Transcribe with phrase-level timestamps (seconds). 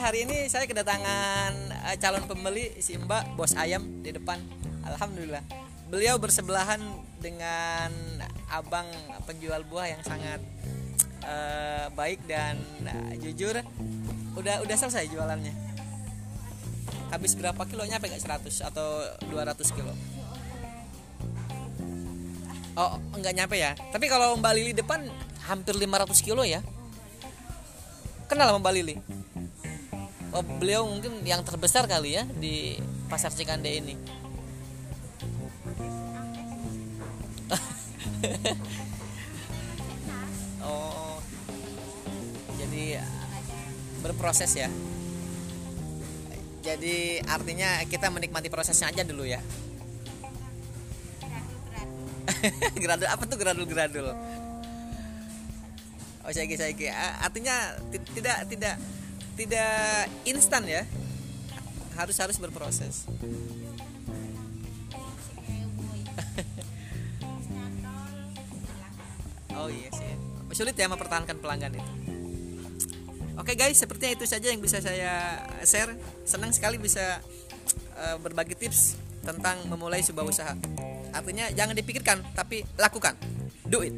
[0.00, 4.40] hari ini saya kedatangan uh, calon pembeli si Mbak bos ayam di depan.
[4.88, 5.44] Alhamdulillah.
[5.92, 6.80] Beliau bersebelahan
[7.20, 7.92] dengan
[8.48, 8.88] abang
[9.28, 10.40] penjual buah yang sangat
[11.28, 12.56] uh, baik dan
[12.88, 13.60] uh, jujur.
[14.32, 15.52] Udah udah selesai jualannya.
[17.12, 19.92] Habis berapa kilo nyampe nggak 100 atau 200 kilo?
[22.80, 23.76] Oh, enggak nyampe ya.
[23.92, 25.04] Tapi kalau Mbak Lili depan
[25.44, 26.64] hampir 500 kilo ya.
[28.26, 28.98] Kenal sama Mbak Lili?
[30.34, 32.74] Oh, beliau mungkin yang terbesar kali ya di
[33.06, 33.94] pasar Cikande ini.
[40.66, 41.22] oh.
[42.58, 42.98] Jadi
[44.02, 44.66] berproses ya.
[46.66, 49.38] Jadi artinya kita menikmati prosesnya aja dulu ya.
[52.82, 54.06] gradul apa tuh gradul gradul
[56.26, 56.74] oh saya saya
[57.22, 58.74] artinya tidak tidak
[59.38, 60.82] tidak instan ya
[61.94, 63.06] harus harus berproses
[69.56, 70.10] oh iya sih
[70.56, 71.92] sulit ya mempertahankan pelanggan itu
[73.36, 75.92] Oke guys, sepertinya itu saja yang bisa saya share.
[76.24, 77.20] Senang sekali bisa
[77.92, 80.56] uh, berbagi tips tentang memulai sebuah usaha.
[81.12, 83.12] Artinya jangan dipikirkan, tapi lakukan.
[83.68, 83.92] Do it.